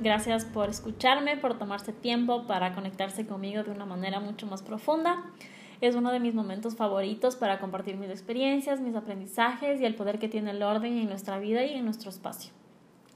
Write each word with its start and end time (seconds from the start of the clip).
Gracias 0.00 0.44
por 0.44 0.68
escucharme, 0.68 1.38
por 1.38 1.58
tomarse 1.58 1.92
tiempo 1.92 2.46
para 2.46 2.74
conectarse 2.74 3.26
conmigo 3.26 3.62
de 3.62 3.70
una 3.70 3.86
manera 3.86 4.20
mucho 4.20 4.46
más 4.46 4.62
profunda. 4.62 5.24
Es 5.80 5.94
uno 5.94 6.12
de 6.12 6.20
mis 6.20 6.34
momentos 6.34 6.76
favoritos 6.76 7.34
para 7.34 7.58
compartir 7.58 7.96
mis 7.96 8.10
experiencias, 8.10 8.80
mis 8.80 8.94
aprendizajes 8.94 9.80
y 9.80 9.86
el 9.86 9.94
poder 9.94 10.18
que 10.18 10.28
tiene 10.28 10.50
el 10.50 10.62
orden 10.62 10.98
en 10.98 11.08
nuestra 11.08 11.38
vida 11.38 11.64
y 11.64 11.74
en 11.74 11.84
nuestro 11.84 12.10
espacio. 12.10 12.52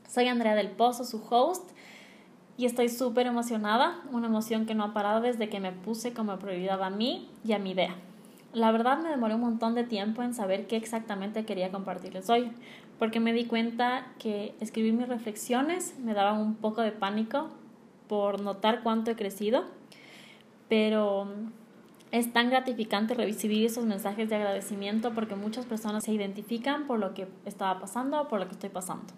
Soy 0.09 0.29
Andrea 0.29 0.55
del 0.55 0.71
Pozo, 0.71 1.05
su 1.05 1.23
host, 1.29 1.71
y 2.57 2.65
estoy 2.65 2.89
súper 2.89 3.27
emocionada, 3.27 4.03
una 4.11 4.27
emoción 4.27 4.65
que 4.67 4.75
no 4.75 4.85
ha 4.85 4.93
parado 4.95 5.21
desde 5.21 5.49
que 5.49 5.61
me 5.61 5.73
puse 5.73 6.13
como 6.15 6.39
prioridad 6.39 6.83
a 6.83 6.91
mí 6.91 7.31
y 7.45 7.53
a 7.53 7.59
mi 7.59 7.73
idea. 7.73 7.95
La 8.53 8.73
verdad 8.73 8.99
me 8.99 9.11
demoré 9.11 9.37
un 9.37 9.43
montón 9.43 9.77
de 9.77 9.85
tiempo 9.85 10.23
en 10.23 10.35
saber 10.35 10.67
qué 10.67 10.77
exactamente 10.77 11.45
quería 11.45 11.71
compartirles 11.71 12.29
hoy, 12.29 12.51
porque 12.99 13.21
me 13.21 13.33
di 13.33 13.45
cuenta 13.45 14.09
que 14.19 14.55
escribir 14.59 14.93
mis 14.93 15.09
reflexiones 15.09 15.97
me 16.01 16.15
daba 16.15 16.33
un 16.33 16.57
poco 16.57 16.83
de 16.83 16.91
pánico 16.91 17.49
por 18.09 18.41
notar 18.41 18.83
cuánto 18.83 19.13
he 19.13 19.17
crecido, 19.17 19.67
pero 20.69 21.29
es 22.11 22.33
tan 22.33 22.51
gratificante 22.51 23.15
recibir 23.15 23.67
esos 23.67 23.85
mensajes 23.85 24.29
de 24.29 24.35
agradecimiento 24.35 25.13
porque 25.13 25.37
muchas 25.37 25.65
personas 25.65 26.03
se 26.03 26.13
identifican 26.13 26.89
por 26.89 26.99
lo 26.99 27.15
que 27.15 27.29
estaba 27.45 27.79
pasando 27.79 28.21
o 28.21 28.29
por 28.29 28.41
lo 28.41 28.47
que 28.47 28.55
estoy 28.55 28.71
pasando. 28.71 29.13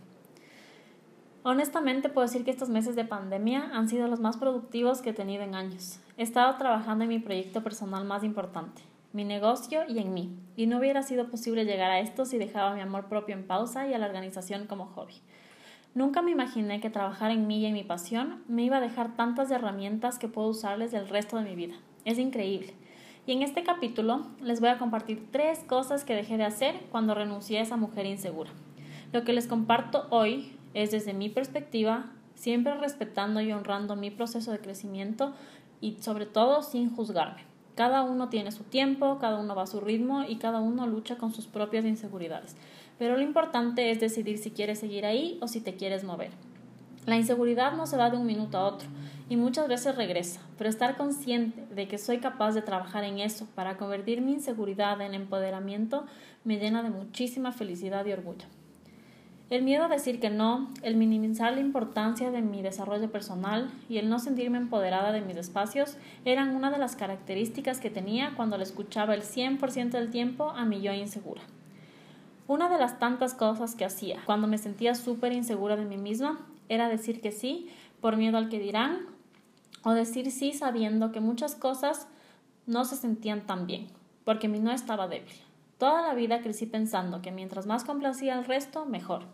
Honestamente 1.43 2.11
puedo 2.11 2.27
decir 2.27 2.45
que 2.45 2.51
estos 2.51 2.69
meses 2.69 2.97
de 2.97 3.05
pandemia 3.05 3.71
han 3.73 3.89
sido 3.89 4.09
los 4.09 4.21
más 4.21 4.37
productivos 4.37 5.01
que 5.01 5.11
he 5.11 5.15
tenido 5.15 5.43
en 5.43 5.55
años. 5.55 5.99
He 6.19 6.23
estado 6.23 6.55
trabajando 6.57 7.05
en 7.05 7.09
mi 7.09 7.19
proyecto 7.19 7.63
personal 7.63 8.05
más 8.05 8.23
importante, 8.23 8.83
mi 9.13 9.25
negocio 9.25 9.83
y 9.89 9.99
en 9.99 10.15
mí, 10.15 10.37
y 10.57 10.67
no 10.67 10.79
hubiera 10.79 11.03
sido 11.03 11.29
posible 11.29 11.65
llegar 11.65 11.91
a 11.91 12.01
esto 12.01 12.25
si 12.25 12.39
dejaba 12.39 12.75
mi 12.75 12.81
amor 12.81 13.09
propio 13.09 13.35
en 13.35 13.47
pausa 13.47 13.87
y 13.87 13.95
a 13.95 13.99
la 13.99 14.07
organización 14.07 14.67
como 14.67 14.87
hobby. 14.87 15.15
Nunca 15.95 16.23
me 16.23 16.31
imaginé 16.31 16.81
que 16.81 16.89
trabajar 16.89 17.31
en 17.31 17.47
mí 17.47 17.61
y 17.61 17.67
en 17.67 17.75
mi 17.75 17.85
pasión 17.85 18.43
me 18.49 18.65
iba 18.65 18.79
a 18.79 18.81
dejar 18.81 19.15
tantas 19.15 19.51
herramientas 19.51 20.19
que 20.19 20.29
puedo 20.29 20.49
usarles 20.49 20.95
el 20.95 21.09
resto 21.09 21.37
de 21.37 21.45
mi 21.45 21.55
vida. 21.55 21.75
Es 22.07 22.19
increíble. 22.19 22.75
Y 23.27 23.33
en 23.33 23.43
este 23.43 23.63
capítulo 23.63 24.27
les 24.41 24.61
voy 24.61 24.71
a 24.71 24.79
compartir 24.79 25.29
tres 25.31 25.61
cosas 25.61 26.05
que 26.05 26.15
dejé 26.15 26.39
de 26.39 26.45
hacer 26.45 26.75
cuando 26.91 27.15
renuncié 27.15 27.59
a 27.59 27.63
esa 27.63 27.77
mujer 27.77 28.07
insegura. 28.07 28.51
Lo 29.13 29.23
que 29.23 29.35
les 29.35 29.47
comparto 29.47 30.07
hoy 30.09 30.57
es 30.73 30.91
desde 30.91 31.13
mi 31.13 31.29
perspectiva, 31.29 32.11
siempre 32.35 32.75
respetando 32.75 33.43
y 33.43 33.53
honrando 33.53 33.95
mi 33.95 34.11
proceso 34.11 34.51
de 34.51 34.61
crecimiento 34.61 35.35
y 35.83 35.99
sobre 36.01 36.25
todo 36.25 36.63
sin 36.63 36.89
juzgarme. 36.89 37.52
Cada 37.75 38.03
uno 38.03 38.29
tiene 38.29 38.53
su 38.53 38.65
tiempo, 38.65 39.19
cada 39.19 39.39
uno 39.39 39.55
va 39.55 39.63
a 39.63 39.67
su 39.67 39.81
ritmo 39.81 40.25
y 40.25 40.37
cada 40.37 40.61
uno 40.61 40.87
lucha 40.87 41.17
con 41.17 41.33
sus 41.33 41.47
propias 41.47 41.85
inseguridades. 41.85 42.57
Pero 42.99 43.17
lo 43.17 43.23
importante 43.23 43.91
es 43.91 44.01
decidir 44.01 44.39
si 44.39 44.51
quieres 44.51 44.79
seguir 44.79 45.07
ahí 45.07 45.39
o 45.41 45.49
si 45.49 45.61
te 45.61 45.75
quieres 45.75 46.05
mover. 46.05 46.31
La 47.07 47.17
inseguridad 47.17 47.73
no 47.73 47.87
se 47.87 47.97
va 47.97 48.11
de 48.11 48.17
un 48.17 48.27
minuto 48.27 48.59
a 48.59 48.65
otro 48.65 48.89
y 49.29 49.37
muchas 49.37 49.67
veces 49.67 49.97
regresa, 49.97 50.41
pero 50.57 50.71
estar 50.71 50.97
consciente 50.97 51.67
de 51.75 51.89
que 51.89 51.99
soy 51.99 52.19
capaz 52.19 52.53
de 52.53 52.63
trabajar 52.63 53.03
en 53.03 53.19
eso 53.19 53.49
para 53.55 53.77
convertir 53.77 54.21
mi 54.21 54.33
inseguridad 54.33 55.01
en 55.01 55.15
empoderamiento 55.15 56.05
me 56.45 56.59
llena 56.59 56.83
de 56.83 56.91
muchísima 56.91 57.51
felicidad 57.51 58.07
y 58.07 58.13
orgullo. 58.13 58.47
El 59.53 59.65
miedo 59.65 59.85
a 59.85 59.89
decir 59.89 60.19
que 60.19 60.31
no, 60.31 60.71
el 60.81 60.97
minimizar 60.97 61.53
la 61.53 61.61
importancia 61.61 62.31
de 62.31 62.41
mi 62.41 62.63
desarrollo 62.63 63.13
personal 63.13 63.71
y 63.87 63.99
el 63.99 64.09
no 64.09 64.19
sentirme 64.19 64.57
empoderada 64.57 65.13
de 65.13 65.21
mis 65.21 65.37
espacios 65.37 65.99
eran 66.25 66.57
una 66.57 66.71
de 66.71 66.79
las 66.79 66.97
características 66.97 67.79
que 67.79 67.91
tenía 67.91 68.33
cuando 68.35 68.57
le 68.57 68.65
escuchaba 68.65 69.13
el 69.13 69.21
100% 69.21 69.91
del 69.91 70.11
tiempo 70.11 70.53
a 70.53 70.65
mi 70.65 70.81
yo 70.81 70.95
insegura. 70.95 71.43
Una 72.49 72.71
de 72.71 72.79
las 72.79 72.99
tantas 72.99 73.35
cosas 73.35 73.75
que 73.75 73.85
hacía 73.85 74.23
cuando 74.25 74.47
me 74.47 74.57
sentía 74.57 74.95
súper 74.95 75.35
insegura 75.35 75.77
de 75.77 75.85
mí 75.85 75.99
misma 75.99 76.41
era 76.71 76.89
decir 76.89 77.21
que 77.21 77.31
sí 77.31 77.69
por 78.01 78.17
miedo 78.17 78.39
al 78.39 78.49
que 78.49 78.59
dirán 78.59 79.01
o 79.83 79.93
decir 79.93 80.31
sí 80.31 80.55
sabiendo 80.55 81.13
que 81.13 81.21
muchas 81.21 81.57
cosas 81.57 82.09
no 82.67 82.87
se 82.87 82.97
sentían 82.97 83.43
tan 83.43 83.67
bien, 83.67 83.89
porque 84.25 84.49
mi 84.49 84.61
no 84.61 84.73
estaba 84.73 85.09
débil. 85.09 85.35
Toda 85.77 86.01
la 86.01 86.15
vida 86.15 86.41
crecí 86.41 86.65
pensando 86.65 87.21
que 87.21 87.33
mientras 87.33 87.67
más 87.67 87.85
complacía 87.85 88.39
al 88.39 88.47
resto, 88.47 88.87
mejor. 88.87 89.25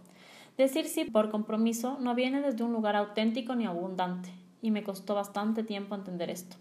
Decir 0.58 0.86
sí 0.86 1.04
por 1.04 1.30
compromiso 1.30 1.98
no 2.00 2.16
viene 2.16 2.42
desde 2.42 2.64
un 2.64 2.72
lugar 2.72 2.96
auténtico 2.96 3.54
ni 3.54 3.64
abundante, 3.64 4.30
y 4.60 4.72
me 4.72 4.82
costó 4.82 5.14
bastante 5.14 5.62
tiempo 5.62 5.94
entender 5.94 6.30
esto. 6.30 6.56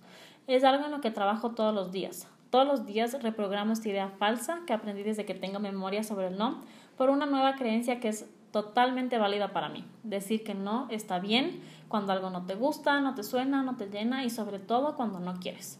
Es 0.46 0.63
algo 0.63 0.85
en 0.85 0.91
lo 0.91 1.02
que 1.02 1.09
trabajo 1.09 1.56
todos 1.56 1.74
los 1.74 1.91
días. 1.91 2.28
Todos 2.52 2.68
los 2.68 2.86
días 2.86 3.22
reprogramo 3.24 3.74
esta 3.74 3.90
idea 3.90 4.09
falsa 4.09 4.59
que 4.68 4.74
aprendí 4.74 5.02
desde 5.02 5.25
que 5.25 5.34
tengo 5.34 5.59
memoria 5.59 6.03
sobre 6.03 6.28
el 6.28 6.38
no 6.38 6.62
por 6.96 7.09
una 7.09 7.25
nueva 7.25 7.56
creencia 7.56 8.00
que 8.00 8.09
es 8.09 8.30
totalmente 8.52 9.18
válida 9.18 9.52
para 9.52 9.68
mí. 9.68 9.84
Decir 10.03 10.44
que 10.44 10.53
no 10.53 10.88
está 10.91 11.18
bien 11.18 11.59
cuando 11.88 12.13
algo 12.13 12.30
no 12.30 12.46
te 12.46 12.53
gusta, 12.53 13.02
no 13.02 13.16
te 13.16 13.24
suena, 13.24 13.63
no 13.63 13.78
te 13.78 13.88
llena 13.88 14.24
y 14.24 14.30
sobre 14.30 14.59
todo 14.59 14.96
cuando 14.96 15.19
no 15.19 15.40
quieres. 15.40 15.80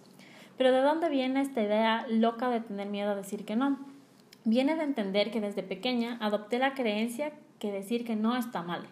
Pero 0.58 0.72
¿de 0.72 0.82
dónde 0.82 1.10
viene 1.10 1.42
esta 1.42 1.62
idea 1.62 2.08
loca 2.10 2.50
de 2.50 2.62
tener 2.62 2.88
miedo 2.88 3.12
a 3.12 3.16
decir 3.16 3.46
que 3.46 3.56
no? 3.56 3.78
Viene 4.44 4.76
de 4.76 4.84
entender 4.84 5.30
que 5.30 5.40
desde 5.40 5.62
pequeña 5.62 6.18
adopté 6.20 6.58
la 6.58 6.74
creencia 6.74 7.32
que 7.60 7.72
decir 7.72 8.06
que 8.06 8.16
no 8.16 8.36
está 8.36 8.62
mal, 8.64 8.84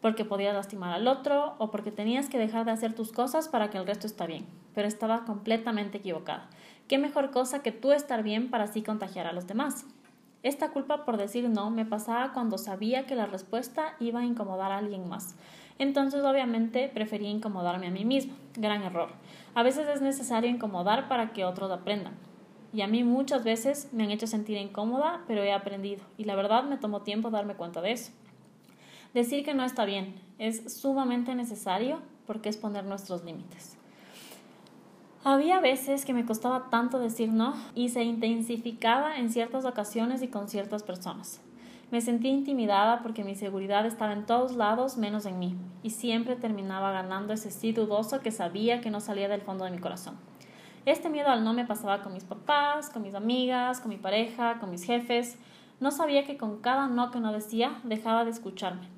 porque 0.00 0.24
podías 0.24 0.54
lastimar 0.54 0.92
al 0.92 1.08
otro 1.08 1.54
o 1.58 1.70
porque 1.70 1.90
tenías 1.90 2.28
que 2.28 2.38
dejar 2.38 2.64
de 2.64 2.72
hacer 2.72 2.94
tus 2.94 3.12
cosas 3.12 3.48
para 3.48 3.70
que 3.70 3.78
el 3.78 3.86
resto 3.86 4.06
está 4.06 4.26
bien, 4.26 4.46
pero 4.74 4.88
estaba 4.88 5.24
completamente 5.24 5.98
equivocada. 5.98 6.48
¿Qué 6.88 6.98
mejor 6.98 7.30
cosa 7.30 7.62
que 7.62 7.72
tú 7.72 7.92
estar 7.92 8.22
bien 8.22 8.50
para 8.50 8.64
así 8.64 8.82
contagiar 8.82 9.26
a 9.26 9.32
los 9.32 9.46
demás? 9.46 9.86
Esta 10.42 10.70
culpa 10.70 11.04
por 11.04 11.16
decir 11.18 11.48
no 11.48 11.70
me 11.70 11.86
pasaba 11.86 12.32
cuando 12.32 12.58
sabía 12.58 13.06
que 13.06 13.14
la 13.14 13.26
respuesta 13.26 13.94
iba 14.00 14.20
a 14.20 14.24
incomodar 14.24 14.72
a 14.72 14.78
alguien 14.78 15.08
más. 15.08 15.36
Entonces 15.78 16.24
obviamente 16.24 16.90
prefería 16.92 17.30
incomodarme 17.30 17.86
a 17.86 17.90
mí 17.90 18.04
misma. 18.04 18.34
Gran 18.56 18.82
error. 18.82 19.10
A 19.54 19.62
veces 19.62 19.88
es 19.88 20.02
necesario 20.02 20.50
incomodar 20.50 21.08
para 21.08 21.32
que 21.32 21.44
otros 21.44 21.70
aprendan 21.70 22.14
y 22.72 22.80
a 22.80 22.86
mí 22.86 23.04
muchas 23.04 23.44
veces 23.44 23.88
me 23.92 24.04
han 24.04 24.10
hecho 24.10 24.26
sentir 24.26 24.56
incómoda, 24.56 25.20
pero 25.26 25.42
he 25.42 25.52
aprendido 25.52 26.02
y 26.16 26.24
la 26.24 26.34
verdad 26.34 26.64
me 26.64 26.78
tomó 26.78 27.02
tiempo 27.02 27.30
darme 27.30 27.54
cuenta 27.54 27.80
de 27.80 27.92
eso. 27.92 28.12
Decir 29.14 29.44
que 29.44 29.54
no 29.54 29.64
está 29.64 29.84
bien 29.84 30.14
es 30.38 30.80
sumamente 30.80 31.34
necesario 31.34 32.00
porque 32.26 32.48
es 32.48 32.56
poner 32.56 32.84
nuestros 32.84 33.24
límites. 33.24 33.76
Había 35.24 35.60
veces 35.60 36.04
que 36.04 36.14
me 36.14 36.24
costaba 36.24 36.70
tanto 36.70 36.98
decir 36.98 37.28
no 37.28 37.54
y 37.74 37.90
se 37.90 38.02
intensificaba 38.02 39.18
en 39.18 39.30
ciertas 39.30 39.64
ocasiones 39.64 40.22
y 40.22 40.28
con 40.28 40.48
ciertas 40.48 40.82
personas. 40.82 41.40
Me 41.92 42.00
sentí 42.00 42.28
intimidada 42.28 43.02
porque 43.02 43.22
mi 43.22 43.34
seguridad 43.34 43.84
estaba 43.84 44.14
en 44.14 44.24
todos 44.24 44.56
lados 44.56 44.96
menos 44.96 45.26
en 45.26 45.38
mí 45.38 45.56
y 45.82 45.90
siempre 45.90 46.36
terminaba 46.36 46.90
ganando 46.90 47.34
ese 47.34 47.50
sí 47.50 47.72
dudoso 47.72 48.20
que 48.20 48.30
sabía 48.30 48.80
que 48.80 48.90
no 48.90 49.00
salía 49.00 49.28
del 49.28 49.42
fondo 49.42 49.66
de 49.66 49.72
mi 49.72 49.78
corazón. 49.78 50.16
Este 50.84 51.08
miedo 51.08 51.28
al 51.28 51.44
no 51.44 51.52
me 51.52 51.64
pasaba 51.64 52.02
con 52.02 52.12
mis 52.12 52.24
papás, 52.24 52.90
con 52.90 53.02
mis 53.02 53.14
amigas, 53.14 53.80
con 53.80 53.88
mi 53.88 53.98
pareja, 53.98 54.58
con 54.58 54.70
mis 54.70 54.82
jefes. 54.82 55.38
No 55.78 55.92
sabía 55.92 56.24
que 56.24 56.36
con 56.36 56.60
cada 56.60 56.88
no 56.88 57.12
que 57.12 57.20
no 57.20 57.32
decía 57.32 57.78
dejaba 57.84 58.24
de 58.24 58.32
escucharme 58.32 58.88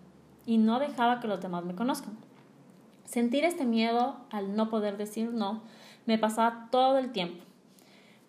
y 0.46 0.56
no 0.56 0.78
dejaba 0.78 1.20
que 1.20 1.28
los 1.28 1.42
demás 1.42 1.64
me 1.64 1.74
conozcan. 1.74 2.16
Sentir 3.04 3.44
este 3.44 3.66
miedo 3.66 4.16
al 4.30 4.56
no 4.56 4.70
poder 4.70 4.96
decir 4.96 5.30
no 5.30 5.60
me 6.06 6.16
pasaba 6.16 6.68
todo 6.70 6.96
el 6.96 7.12
tiempo. 7.12 7.44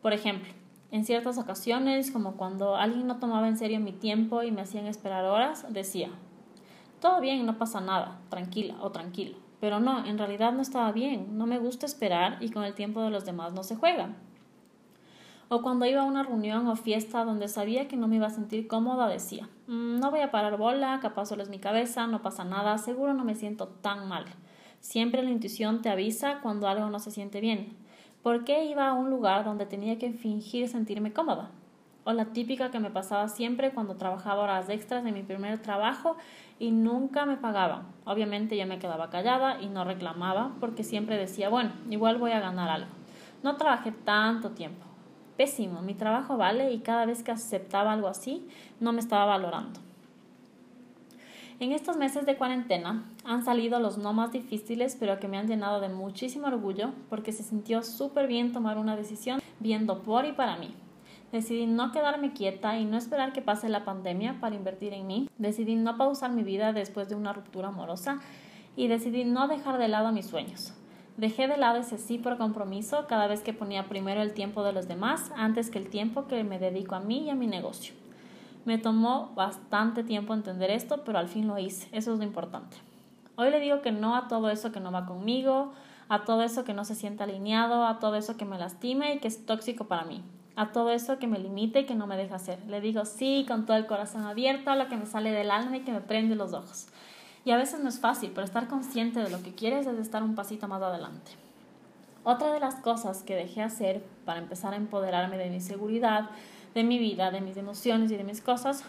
Por 0.02 0.12
ejemplo, 0.12 0.52
en 0.92 1.06
ciertas 1.06 1.38
ocasiones, 1.38 2.12
como 2.12 2.36
cuando 2.36 2.76
alguien 2.76 3.08
no 3.08 3.20
tomaba 3.20 3.48
en 3.48 3.58
serio 3.58 3.80
mi 3.80 3.94
tiempo 3.94 4.44
y 4.44 4.52
me 4.52 4.62
hacían 4.62 4.86
esperar 4.86 5.24
horas, 5.26 5.66
decía, 5.70 6.10
todo 7.00 7.22
bien, 7.22 7.46
no 7.46 7.58
pasa 7.58 7.80
nada, 7.80 8.20
tranquila 8.30 8.76
o 8.82 8.92
tranquilo. 8.92 9.45
Pero 9.66 9.80
no, 9.80 10.06
en 10.06 10.20
realidad 10.20 10.54
no 10.54 10.62
estaba 10.62 10.92
bien, 10.92 11.40
no 11.40 11.48
me 11.48 11.58
gusta 11.58 11.88
esperar 11.88 12.38
y 12.40 12.52
con 12.52 12.64
el 12.66 12.76
tiempo 12.76 13.02
de 13.02 13.10
los 13.10 13.26
demás 13.26 13.52
no 13.52 13.64
se 13.64 13.76
juega. 13.76 14.10
O 15.50 15.64
cuando 15.64 15.88
iba 15.88 16.02
a 16.02 16.06
una 16.06 16.22
reunión 16.22 16.68
o 16.68 16.76
fiesta 16.76 17.26
donde 17.26 17.48
sabía 17.48 17.88
que 17.88 17.98
no 17.98 18.08
me 18.08 18.18
iba 18.18 18.28
a 18.28 18.30
sentir 18.30 18.68
cómoda, 18.68 19.08
decía, 19.08 19.50
mm, 19.66 20.00
no 20.00 20.12
voy 20.12 20.20
a 20.20 20.30
parar 20.30 20.56
bola, 20.58 21.00
capaz 21.02 21.26
solo 21.26 21.42
es 21.42 21.50
mi 21.50 21.58
cabeza, 21.58 22.06
no 22.06 22.22
pasa 22.22 22.44
nada, 22.44 22.78
seguro 22.78 23.16
no 23.16 23.26
me 23.26 23.34
siento 23.34 23.68
tan 23.68 24.08
mal. 24.08 24.26
Siempre 24.82 25.24
la 25.24 25.32
intuición 25.32 25.82
te 25.82 25.90
avisa 25.90 26.42
cuando 26.44 26.68
algo 26.68 26.88
no 26.92 27.00
se 27.00 27.10
siente 27.10 27.42
bien. 27.42 27.76
¿Por 28.22 28.44
qué 28.44 28.66
iba 28.66 28.88
a 28.88 28.94
un 28.94 29.10
lugar 29.10 29.46
donde 29.46 29.66
tenía 29.66 29.98
que 29.98 30.12
fingir 30.12 30.70
sentirme 30.70 31.12
cómoda? 31.12 31.50
O 32.08 32.14
la 32.14 32.26
típica 32.26 32.70
que 32.70 32.80
me 32.80 32.92
pasaba 32.92 33.28
siempre 33.28 33.72
cuando 33.72 33.96
trabajaba 33.96 34.44
horas 34.44 34.70
extras 34.70 35.04
en 35.04 35.16
mi 35.16 35.24
primer 35.24 35.58
trabajo 35.58 36.18
y 36.60 36.70
nunca 36.70 37.26
me 37.26 37.36
pagaban. 37.36 37.88
Obviamente 38.06 38.56
yo 38.56 38.68
me 38.68 38.78
quedaba 38.78 39.10
callada 39.10 39.60
y 39.60 39.70
no 39.70 39.84
reclamaba 39.84 40.52
porque 40.60 40.84
siempre 40.84 41.18
decía, 41.18 41.50
bueno, 41.50 41.72
igual 41.90 42.20
voy 42.20 42.32
a 42.32 42.40
ganar 42.40 42.70
algo. 42.70 42.92
No 43.42 43.56
trabajé 43.58 43.92
tanto 43.92 44.52
tiempo. 44.52 44.86
Pésimo, 45.36 45.82
mi 45.82 45.96
trabajo 45.96 46.38
vale 46.38 46.72
y 46.72 46.80
cada 46.80 47.08
vez 47.08 47.24
que 47.24 47.32
aceptaba 47.32 47.92
algo 47.92 48.08
así 48.08 48.48
no 48.80 48.94
me 48.94 49.00
estaba 49.00 49.26
valorando. 49.26 49.80
En 51.60 51.72
estos 51.72 51.98
meses 51.98 52.28
de 52.28 52.38
cuarentena 52.38 53.04
han 53.24 53.44
salido 53.44 53.80
los 53.80 53.98
no 53.98 54.14
más 54.14 54.32
difíciles, 54.32 54.96
pero 55.00 55.20
que 55.20 55.28
me 55.28 55.40
han 55.40 55.48
llenado 55.48 55.82
de 55.82 55.90
muchísimo 55.90 56.46
orgullo 56.46 56.92
porque 57.10 57.32
se 57.32 57.42
sintió 57.42 57.82
súper 57.82 58.28
bien 58.28 58.52
tomar 58.52 58.78
una 58.78 58.96
decisión 58.96 59.42
viendo 59.60 60.04
por 60.04 60.26
y 60.26 60.34
para 60.34 60.58
mí. 60.58 60.76
Decidí 61.36 61.66
no 61.66 61.92
quedarme 61.92 62.32
quieta 62.32 62.80
y 62.80 62.86
no 62.86 62.96
esperar 62.96 63.34
que 63.34 63.42
pase 63.42 63.68
la 63.68 63.84
pandemia 63.84 64.40
para 64.40 64.56
invertir 64.56 64.94
en 64.94 65.06
mí. 65.06 65.30
Decidí 65.38 65.76
no 65.76 65.98
pausar 65.98 66.32
mi 66.32 66.44
vida 66.44 66.72
después 66.72 67.10
de 67.10 67.16
una 67.16 67.34
ruptura 67.34 67.68
amorosa 67.68 68.22
y 68.78 68.88
decidí 68.88 69.26
no 69.26 69.50
dejar 69.50 69.78
de 69.78 69.90
lado 69.90 70.14
mis 70.14 70.28
sueños. 70.28 70.74
Dejé 71.18 71.50
de 71.50 71.58
lado 71.58 71.80
ese 71.80 71.98
sí 71.98 72.18
por 72.18 72.38
compromiso 72.38 73.06
cada 73.10 73.28
vez 73.28 73.42
que 73.42 73.52
ponía 73.52 73.90
primero 73.90 74.22
el 74.22 74.32
tiempo 74.32 74.64
de 74.64 74.72
los 74.72 74.88
demás 74.88 75.30
antes 75.36 75.70
que 75.70 75.78
el 75.78 75.90
tiempo 75.90 76.28
que 76.28 76.42
me 76.46 76.58
dedico 76.58 76.96
a 76.96 77.02
mí 77.02 77.26
y 77.26 77.30
a 77.30 77.36
mi 77.36 77.48
negocio. 77.48 77.94
Me 78.64 78.78
tomó 78.78 79.34
bastante 79.36 80.06
tiempo 80.06 80.34
entender 80.34 80.72
esto, 80.72 81.04
pero 81.04 81.20
al 81.20 81.28
fin 81.28 81.48
lo 81.48 81.58
hice. 81.58 81.90
Eso 81.92 82.14
es 82.14 82.18
lo 82.18 82.24
importante. 82.24 82.78
Hoy 83.36 83.52
le 83.52 83.60
digo 83.60 83.82
que 83.82 83.92
no 83.92 84.16
a 84.16 84.30
todo 84.30 84.50
eso 84.50 84.72
que 84.72 84.80
no 84.80 84.90
va 84.90 85.06
conmigo, 85.06 85.74
a 86.08 86.24
todo 86.24 86.44
eso 86.44 86.64
que 86.64 86.74
no 86.74 86.86
se 86.86 86.96
siente 86.96 87.24
alineado, 87.24 87.86
a 87.86 88.00
todo 88.00 88.16
eso 88.16 88.38
que 88.38 88.46
me 88.46 88.58
lastime 88.58 89.16
y 89.16 89.20
que 89.20 89.28
es 89.28 89.46
tóxico 89.46 89.90
para 89.90 90.06
mí, 90.06 90.24
a 90.56 90.72
todo 90.72 90.92
eso 90.92 91.20
que 91.20 91.28
me 91.28 91.40
limite 91.40 91.82
y 91.82 91.86
que 91.86 91.96
no 91.96 92.08
me 92.08 92.18
deja 92.18 92.36
hacer. 92.36 92.60
Le 92.68 92.82
digo 92.82 93.06
sí 93.06 93.46
con 93.48 93.66
todo 93.66 93.78
el 93.78 93.86
corazón 93.86 94.24
abierto 94.24 94.72
a 94.72 94.76
lo 94.76 94.88
que 94.88 94.98
me 94.98 95.06
sale 95.06 95.32
del 95.32 95.52
alma 95.52 95.78
y 95.78 95.82
que 95.82 95.92
me 95.92 96.02
prende 96.02 96.36
los 96.36 96.54
ojos. 96.54 96.88
Y 97.44 97.52
a 97.52 97.58
veces 97.58 97.80
no 97.80 97.90
es 97.90 98.00
fácil, 98.00 98.32
pero 98.34 98.46
estar 98.46 98.68
consciente 98.68 99.20
de 99.20 99.30
lo 99.30 99.44
que 99.44 99.54
quieres 99.54 99.86
es 99.86 100.00
estar 100.00 100.24
un 100.24 100.36
pasito 100.36 100.68
más 100.68 100.82
adelante. 100.82 101.32
Otra 102.24 102.52
de 102.52 102.60
las 102.60 102.76
cosas 102.76 103.22
que 103.22 103.36
dejé 103.36 103.62
hacer 103.62 104.02
para 104.26 104.40
empezar 104.40 104.74
a 104.74 104.78
empoderarme 104.78 105.38
de 105.38 105.52
mi 105.52 105.62
seguridad, 105.62 106.30
de 106.74 106.84
mi 106.84 106.98
vida, 106.98 107.30
de 107.30 107.42
mis 107.42 107.56
emociones 107.58 108.12
y 108.12 108.18
de 108.18 108.24
mis 108.24 108.42
cosas, 108.42 108.84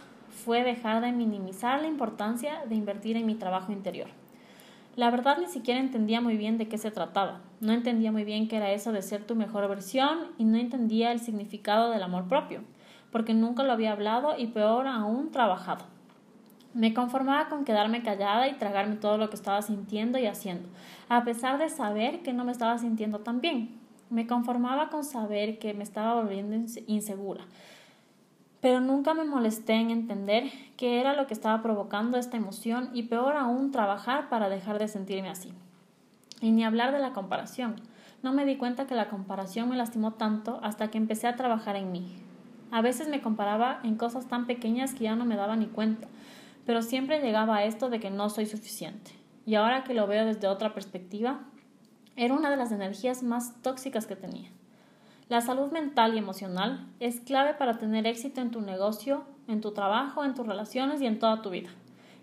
fue 0.44 0.62
dejar 0.62 1.02
de 1.02 1.12
minimizar 1.12 1.80
la 1.82 1.88
importancia 1.88 2.64
de 2.66 2.74
invertir 2.74 3.16
en 3.16 3.26
mi 3.26 3.34
trabajo 3.34 3.72
interior. 3.72 4.08
La 4.96 5.10
verdad 5.10 5.36
ni 5.38 5.46
siquiera 5.46 5.78
entendía 5.78 6.22
muy 6.22 6.38
bien 6.38 6.56
de 6.56 6.68
qué 6.68 6.78
se 6.78 6.90
trataba. 6.90 7.42
No 7.60 7.74
entendía 7.74 8.10
muy 8.12 8.24
bien 8.24 8.48
qué 8.48 8.56
era 8.56 8.72
eso 8.72 8.92
de 8.92 9.02
ser 9.02 9.24
tu 9.24 9.34
mejor 9.34 9.68
versión 9.68 10.28
y 10.38 10.44
no 10.44 10.56
entendía 10.56 11.12
el 11.12 11.20
significado 11.20 11.90
del 11.90 12.02
amor 12.02 12.28
propio, 12.28 12.62
porque 13.12 13.34
nunca 13.34 13.62
lo 13.62 13.72
había 13.72 13.92
hablado 13.92 14.38
y 14.38 14.46
peor 14.46 14.86
aún 14.86 15.30
trabajado. 15.32 15.84
Me 16.72 16.94
conformaba 16.94 17.50
con 17.50 17.66
quedarme 17.66 18.02
callada 18.02 18.48
y 18.48 18.54
tragarme 18.54 18.96
todo 18.96 19.18
lo 19.18 19.28
que 19.28 19.36
estaba 19.36 19.60
sintiendo 19.60 20.18
y 20.18 20.24
haciendo, 20.24 20.66
a 21.10 21.24
pesar 21.24 21.58
de 21.58 21.68
saber 21.68 22.22
que 22.22 22.32
no 22.32 22.46
me 22.46 22.52
estaba 22.52 22.78
sintiendo 22.78 23.18
tan 23.18 23.42
bien. 23.42 23.78
Me 24.08 24.26
conformaba 24.26 24.88
con 24.88 25.04
saber 25.04 25.58
que 25.58 25.74
me 25.74 25.82
estaba 25.82 26.14
volviendo 26.14 26.56
insegura, 26.86 27.44
pero 28.66 28.80
nunca 28.80 29.14
me 29.14 29.22
molesté 29.22 29.74
en 29.74 29.90
entender 29.90 30.50
qué 30.76 30.98
era 31.00 31.14
lo 31.14 31.28
que 31.28 31.34
estaba 31.34 31.62
provocando 31.62 32.18
esta 32.18 32.36
emoción 32.36 32.90
y 32.92 33.04
peor 33.04 33.36
aún 33.36 33.70
trabajar 33.70 34.28
para 34.28 34.48
dejar 34.48 34.80
de 34.80 34.88
sentirme 34.88 35.28
así. 35.28 35.52
Y 36.40 36.50
ni 36.50 36.64
hablar 36.64 36.90
de 36.90 36.98
la 36.98 37.12
comparación. 37.12 37.76
No 38.24 38.32
me 38.32 38.44
di 38.44 38.56
cuenta 38.56 38.88
que 38.88 38.96
la 38.96 39.08
comparación 39.08 39.68
me 39.68 39.76
lastimó 39.76 40.14
tanto 40.14 40.58
hasta 40.64 40.90
que 40.90 40.98
empecé 40.98 41.28
a 41.28 41.36
trabajar 41.36 41.76
en 41.76 41.92
mí. 41.92 42.16
A 42.72 42.82
veces 42.82 43.06
me 43.06 43.22
comparaba 43.22 43.78
en 43.84 43.94
cosas 43.94 44.26
tan 44.26 44.48
pequeñas 44.48 44.94
que 44.94 45.04
ya 45.04 45.14
no 45.14 45.24
me 45.26 45.36
daba 45.36 45.54
ni 45.54 45.66
cuenta, 45.66 46.08
pero 46.64 46.82
siempre 46.82 47.20
llegaba 47.20 47.58
a 47.58 47.64
esto 47.66 47.88
de 47.88 48.00
que 48.00 48.10
no 48.10 48.30
soy 48.30 48.46
suficiente. 48.46 49.12
Y 49.46 49.54
ahora 49.54 49.84
que 49.84 49.94
lo 49.94 50.08
veo 50.08 50.26
desde 50.26 50.48
otra 50.48 50.74
perspectiva, 50.74 51.38
era 52.16 52.34
una 52.34 52.50
de 52.50 52.56
las 52.56 52.72
energías 52.72 53.22
más 53.22 53.62
tóxicas 53.62 54.08
que 54.08 54.16
tenía. 54.16 54.50
La 55.28 55.40
salud 55.40 55.72
mental 55.72 56.14
y 56.14 56.18
emocional 56.18 56.86
es 57.00 57.18
clave 57.18 57.54
para 57.54 57.78
tener 57.78 58.06
éxito 58.06 58.40
en 58.40 58.52
tu 58.52 58.60
negocio, 58.60 59.24
en 59.48 59.60
tu 59.60 59.72
trabajo, 59.72 60.24
en 60.24 60.34
tus 60.34 60.46
relaciones 60.46 61.02
y 61.02 61.06
en 61.06 61.18
toda 61.18 61.42
tu 61.42 61.50
vida. 61.50 61.70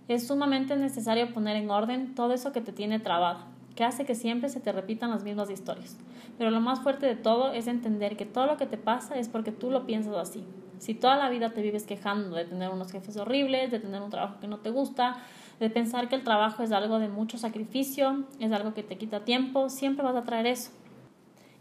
Es 0.07 0.25
sumamente 0.25 0.77
necesario 0.77 1.33
poner 1.33 1.57
en 1.57 1.69
orden 1.69 2.15
todo 2.15 2.31
eso 2.31 2.53
que 2.53 2.61
te 2.61 2.71
tiene 2.71 3.01
trabado, 3.01 3.39
que 3.75 3.83
hace 3.83 4.05
que 4.05 4.15
siempre 4.15 4.47
se 4.47 4.61
te 4.61 4.71
repitan 4.71 5.09
las 5.09 5.25
mismas 5.25 5.49
historias. 5.49 5.97
Pero 6.37 6.49
lo 6.49 6.61
más 6.61 6.79
fuerte 6.79 7.05
de 7.05 7.17
todo 7.17 7.51
es 7.51 7.67
entender 7.67 8.15
que 8.15 8.25
todo 8.25 8.45
lo 8.45 8.55
que 8.55 8.67
te 8.67 8.77
pasa 8.77 9.19
es 9.19 9.27
porque 9.27 9.51
tú 9.51 9.69
lo 9.69 9.85
piensas 9.85 10.15
así. 10.15 10.45
Si 10.77 10.93
toda 10.93 11.17
la 11.17 11.29
vida 11.29 11.49
te 11.49 11.61
vives 11.61 11.85
quejando 11.85 12.37
de 12.37 12.45
tener 12.45 12.69
unos 12.69 12.89
jefes 12.89 13.17
horribles, 13.17 13.69
de 13.69 13.79
tener 13.79 14.01
un 14.01 14.11
trabajo 14.11 14.39
que 14.39 14.47
no 14.47 14.59
te 14.59 14.69
gusta, 14.69 15.17
de 15.59 15.69
pensar 15.69 16.07
que 16.07 16.15
el 16.15 16.23
trabajo 16.23 16.63
es 16.63 16.71
algo 16.71 16.99
de 16.99 17.09
mucho 17.09 17.37
sacrificio, 17.37 18.23
es 18.39 18.53
algo 18.53 18.73
que 18.73 18.81
te 18.83 18.97
quita 18.97 19.25
tiempo, 19.25 19.67
siempre 19.67 20.05
vas 20.05 20.15
a 20.15 20.23
traer 20.23 20.47
eso. 20.47 20.71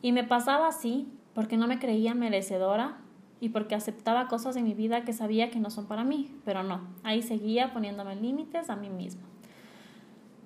Y 0.03 0.13
me 0.13 0.23
pasaba 0.23 0.69
así 0.69 1.09
porque 1.35 1.57
no 1.57 1.67
me 1.67 1.79
creía 1.79 2.15
merecedora 2.15 2.99
y 3.41 3.49
porque 3.49 3.75
aceptaba 3.75 4.29
cosas 4.29 4.57
en 4.57 4.65
mi 4.65 4.75
vida 4.75 5.05
que 5.05 5.13
sabía 5.13 5.51
que 5.51 5.59
no 5.59 5.71
son 5.71 5.87
para 5.87 6.05
mí, 6.05 6.31
pero 6.45 6.63
no, 6.63 6.81
ahí 7.03 7.23
seguía 7.23 7.73
poniéndome 7.73 8.17
límites 8.17 8.71
a 8.71 8.77
mí 8.77 8.89
misma. 8.89 9.23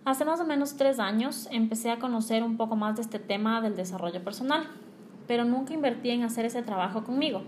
Hace 0.05 0.25
más 0.25 0.41
o 0.41 0.45
menos 0.45 0.77
tres 0.77 0.99
años 0.99 1.49
empecé 1.51 1.91
a 1.91 1.99
conocer 1.99 2.43
un 2.43 2.57
poco 2.57 2.77
más 2.77 2.97
de 2.97 3.03
este 3.03 3.19
tema 3.19 3.61
del 3.61 3.77
desarrollo 3.77 4.23
personal, 4.23 4.67
pero 5.27 5.45
nunca 5.45 5.75
invertí 5.75 6.11
en 6.11 6.23
hacer 6.23 6.47
ese 6.47 6.63
trabajo 6.63 7.05
conmigo. 7.05 7.43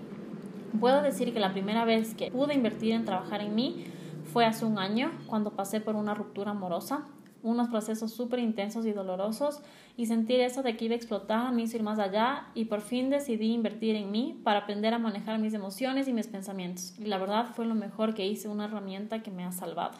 Puedo 0.81 1.01
decir 1.01 1.33
que 1.33 1.41
la 1.41 1.53
primera 1.53 1.85
vez 1.85 2.15
que 2.15 2.31
pude 2.31 2.55
invertir 2.55 2.93
en 2.93 3.05
trabajar 3.05 3.41
en 3.41 3.55
mí 3.55 3.87
fue 4.33 4.45
hace 4.45 4.67
un 4.67 4.79
año, 4.79 5.13
cuando 5.29 5.53
pasé 5.53 5.81
por 5.81 5.97
una 5.97 6.15
ruptura 6.15 6.51
amorosa 6.51 7.07
unos 7.43 7.69
procesos 7.69 8.13
súper 8.13 8.41
intensos 8.41 8.87
y 8.87 8.93
dolorosos 8.93 9.63
y 9.97 10.07
sentir 10.07 10.41
eso 10.41 10.63
de 10.63 10.77
que 10.77 10.87
iba 10.87 10.95
a 10.95 10.97
explotar 10.97 11.53
me 11.53 11.63
hizo 11.63 11.77
ir 11.77 11.83
más 11.83 11.99
allá 11.99 12.47
y 12.55 12.67
por 12.67 12.81
fin 12.81 13.11
decidí 13.11 13.53
invertir 13.53 13.97
en 13.97 14.11
mí 14.11 14.41
para 14.45 14.61
aprender 14.61 14.95
a 14.95 14.99
manejar 14.99 15.39
mis 15.39 15.55
emociones 15.55 16.09
y 16.09 16.13
mis 16.13 16.27
pensamientos. 16.27 16.95
Y 16.99 17.05
la 17.05 17.19
verdad 17.19 17.47
fue 17.55 17.67
lo 17.67 17.75
mejor 17.75 18.15
que 18.15 18.27
hice, 18.27 18.49
una 18.49 18.65
herramienta 18.65 19.23
que 19.23 19.31
me 19.31 19.45
ha 19.45 19.53
salvado. 19.53 19.99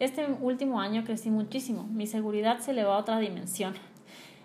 Este 0.00 0.26
último 0.40 0.80
año 0.80 1.04
crecí 1.04 1.30
muchísimo, 1.30 1.84
mi 1.84 2.06
seguridad 2.06 2.60
se 2.60 2.70
elevó 2.70 2.92
a 2.92 2.98
otra 2.98 3.18
dimensión. 3.18 3.74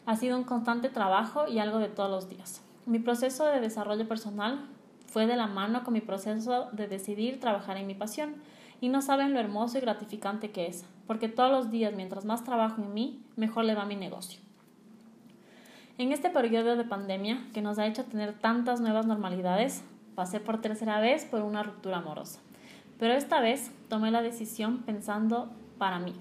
Ha 0.06 0.16
sido 0.16 0.38
un 0.38 0.44
constante 0.44 0.90
trabajo 0.90 1.48
y 1.48 1.60
algo 1.60 1.80
de 1.80 1.90
todos 1.90 2.10
los 2.10 2.30
días. 2.30 2.62
Mi 2.86 3.00
proceso 3.00 3.46
de 3.46 3.62
desarrollo 3.62 4.08
personal 4.08 4.68
fue 5.06 5.28
de 5.28 5.36
la 5.36 5.48
mano 5.48 5.84
con 5.84 5.94
mi 5.94 6.02
proceso 6.02 6.70
de 6.72 6.88
decidir 6.88 7.40
trabajar 7.40 7.78
en 7.78 7.86
mi 7.88 7.94
pasión 7.94 8.36
y 8.82 8.90
no 8.90 9.02
saben 9.02 9.32
lo 9.32 9.40
hermoso 9.40 9.78
y 9.78 9.82
gratificante 9.82 10.52
que 10.52 10.66
es, 10.66 10.86
porque 11.08 11.30
todos 11.30 11.52
los 11.52 11.72
días 11.72 11.94
mientras 11.96 12.26
más 12.26 12.44
trabajo 12.44 12.82
en 12.82 12.94
mí, 12.94 13.22
mejor 13.36 13.66
le 13.66 13.76
va 13.76 13.86
mi 13.86 13.96
negocio. 13.96 14.40
En 15.98 16.12
este 16.12 16.30
periodo 16.30 16.76
de 16.76 16.84
pandemia 16.86 17.46
que 17.54 17.62
nos 17.62 17.78
ha 17.78 17.86
hecho 17.86 18.04
tener 18.04 18.34
tantas 18.34 18.82
nuevas 18.82 19.06
normalidades, 19.06 19.84
pasé 20.16 20.40
por 20.40 20.60
tercera 20.60 21.00
vez 21.00 21.26
por 21.26 21.42
una 21.42 21.64
ruptura 21.64 21.98
amorosa, 21.98 22.40
pero 23.00 23.14
esta 23.14 23.40
vez 23.40 23.72
tomé 23.90 24.10
la 24.10 24.22
decisión 24.22 24.80
pensando 24.80 25.52
para 25.78 26.00
mí. 26.00 26.14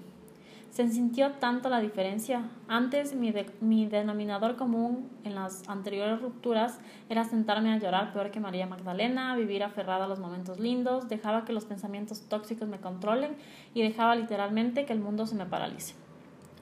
Se 0.73 0.89
sintió 0.89 1.33
tanto 1.33 1.69
la 1.69 1.79
diferencia. 1.79 2.49
Antes 2.67 3.13
mi, 3.13 3.31
mi, 3.61 3.85
denominador 3.85 4.55
común 4.55 5.07
en 5.23 5.35
las 5.35 5.69
anteriores 5.69 6.19
rupturas 6.19 6.79
era 7.09 7.25
sentarme 7.25 7.71
a 7.71 7.77
llorar 7.77 8.11
peor 8.11 8.31
que 8.31 8.39
María 8.39 8.65
Magdalena, 8.65 9.35
vivir 9.35 9.61
aferrada 9.61 10.05
a 10.05 10.07
los 10.07 10.17
momentos 10.17 10.59
lindos, 10.59 11.07
dejaba 11.09 11.45
que 11.45 11.53
los 11.53 11.65
pensamientos 11.65 12.27
tóxicos 12.27 12.67
me 12.67 12.79
controlen 12.79 13.35
y 13.75 13.83
dejaba 13.83 14.15
literalmente 14.15 14.85
que 14.85 14.93
el 14.93 14.99
mundo 14.99 15.27
se 15.27 15.35
me 15.35 15.45
paralice. 15.45 15.93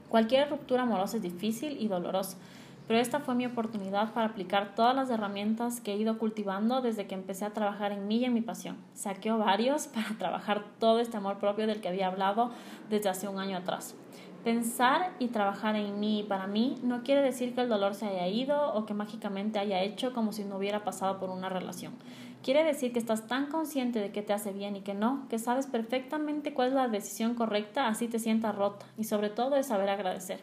Cualquier 0.10 0.50
ruptura 0.50 0.84
amorosa 0.84 1.16
es 1.16 1.24
difícil 1.24 1.78
y 1.80 1.88
dolorosa, 1.88 2.36
pero 2.92 3.00
esta 3.00 3.22
fue 3.22 3.36
mi 3.36 3.46
oportunidad 3.46 4.12
para 4.12 4.26
aplicar 4.26 4.76
todas 4.76 4.94
las 4.94 5.10
herramientas 5.10 5.80
que 5.80 5.94
he 5.94 5.96
ido 5.96 6.18
cultivando 6.18 6.82
desde 6.82 7.08
que 7.08 7.16
empecé 7.16 7.46
a 7.46 7.54
trabajar 7.54 7.94
en 7.94 8.06
mí 8.06 8.18
y 8.18 8.26
en 8.26 8.34
mi 8.34 8.42
pasión. 8.42 8.76
Saqué 8.96 9.32
varios 9.32 9.88
para 9.96 10.10
trabajar 10.18 10.66
todo 10.78 11.00
este 11.00 11.16
amor 11.16 11.38
propio 11.38 11.68
del 11.68 11.80
que 11.80 11.88
había 11.88 12.08
hablado 12.08 12.52
desde 12.90 13.08
hace 13.08 13.30
un 13.30 13.40
año 13.40 13.56
atrás. 13.56 13.96
Pensar 14.44 15.14
y 15.20 15.30
trabajar 15.30 15.78
en 15.78 16.02
mí 16.02 16.20
y 16.20 16.24
para 16.24 16.48
mí 16.48 16.80
no 16.84 17.02
quiere 17.04 17.22
decir 17.22 17.56
que 17.56 17.62
el 17.62 17.70
dolor 17.70 17.96
se 17.96 18.08
haya 18.08 18.28
ido 18.28 18.74
o 18.74 18.86
que 18.86 18.94
mágicamente 18.94 19.58
haya 19.58 19.82
hecho 19.82 20.12
como 20.12 20.34
si 20.34 20.44
no 20.44 20.58
hubiera 20.58 20.84
pasado 20.84 21.18
por 21.18 21.30
una 21.30 21.48
relación. 21.48 21.94
Quiere 22.44 22.66
decir 22.66 22.92
que 22.92 23.00
estás 23.00 23.26
tan 23.26 23.46
consciente 23.46 24.00
de 24.00 24.12
que 24.12 24.22
te 24.22 24.34
hace 24.34 24.52
bien 24.52 24.76
y 24.76 24.82
que 24.82 24.96
no, 24.96 25.28
que 25.30 25.40
sabes 25.40 25.66
perfectamente 25.66 26.54
cuál 26.54 26.68
es 26.68 26.74
la 26.74 26.90
decisión 26.90 27.36
correcta, 27.36 27.88
así 27.88 28.10
te 28.10 28.20
sientas 28.20 28.54
rota 28.54 28.86
y 28.98 29.06
sobre 29.06 29.30
todo 29.30 29.56
es 29.56 29.68
saber 29.68 29.88
agradecer. 29.88 30.42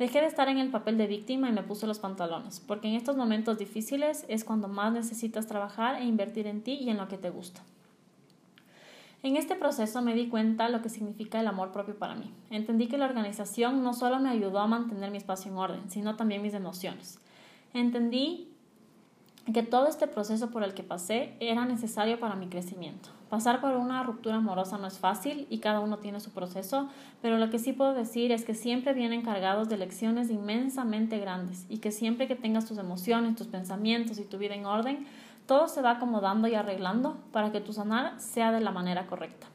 Dejé 0.00 0.22
de 0.22 0.28
estar 0.28 0.48
en 0.48 0.56
el 0.56 0.70
papel 0.70 0.96
de 0.96 1.06
víctima 1.06 1.50
y 1.50 1.52
me 1.52 1.62
puse 1.62 1.86
los 1.86 1.98
pantalones, 1.98 2.58
porque 2.58 2.88
en 2.88 2.94
estos 2.94 3.18
momentos 3.18 3.58
difíciles 3.58 4.24
es 4.28 4.44
cuando 4.44 4.66
más 4.66 4.94
necesitas 4.94 5.46
trabajar 5.46 5.96
e 5.96 6.06
invertir 6.06 6.46
en 6.46 6.62
ti 6.62 6.78
y 6.80 6.88
en 6.88 6.96
lo 6.96 7.06
que 7.06 7.18
te 7.18 7.28
gusta. 7.28 7.60
En 9.22 9.36
este 9.36 9.56
proceso 9.56 10.00
me 10.00 10.14
di 10.14 10.28
cuenta 10.28 10.70
lo 10.70 10.80
que 10.80 10.88
significa 10.88 11.38
el 11.38 11.46
amor 11.46 11.70
propio 11.70 11.98
para 11.98 12.14
mí. 12.14 12.32
Entendí 12.48 12.86
que 12.86 12.96
la 12.96 13.04
organización 13.04 13.84
no 13.84 13.92
solo 13.92 14.20
me 14.20 14.30
ayudó 14.30 14.60
a 14.60 14.66
mantener 14.66 15.10
mi 15.10 15.18
espacio 15.18 15.52
en 15.52 15.58
orden, 15.58 15.90
sino 15.90 16.16
también 16.16 16.40
mis 16.40 16.54
emociones. 16.54 17.18
Entendí 17.74 18.48
que 19.52 19.62
todo 19.62 19.86
este 19.86 20.06
proceso 20.06 20.48
por 20.48 20.62
el 20.62 20.72
que 20.72 20.82
pasé 20.82 21.34
era 21.40 21.66
necesario 21.66 22.18
para 22.18 22.36
mi 22.36 22.46
crecimiento. 22.46 23.10
Pasar 23.30 23.60
por 23.60 23.76
una 23.76 24.02
ruptura 24.02 24.36
amorosa 24.36 24.76
no 24.76 24.88
es 24.88 24.98
fácil 24.98 25.46
y 25.48 25.58
cada 25.58 25.78
uno 25.78 25.98
tiene 25.98 26.18
su 26.18 26.32
proceso, 26.32 26.88
pero 27.22 27.38
lo 27.38 27.48
que 27.48 27.60
sí 27.60 27.72
puedo 27.72 27.94
decir 27.94 28.32
es 28.32 28.44
que 28.44 28.54
siempre 28.54 28.92
vienen 28.92 29.22
cargados 29.22 29.68
de 29.68 29.78
lecciones 29.78 30.30
inmensamente 30.30 31.16
grandes 31.20 31.64
y 31.68 31.78
que 31.78 31.92
siempre 31.92 32.26
que 32.26 32.34
tengas 32.34 32.66
tus 32.66 32.78
emociones, 32.78 33.36
tus 33.36 33.46
pensamientos 33.46 34.18
y 34.18 34.24
tu 34.24 34.36
vida 34.36 34.56
en 34.56 34.66
orden, 34.66 35.06
todo 35.46 35.68
se 35.68 35.80
va 35.80 35.92
acomodando 35.92 36.48
y 36.48 36.56
arreglando 36.56 37.18
para 37.30 37.52
que 37.52 37.60
tu 37.60 37.72
sanar 37.72 38.18
sea 38.18 38.50
de 38.50 38.60
la 38.60 38.72
manera 38.72 39.06
correcta. 39.06 39.46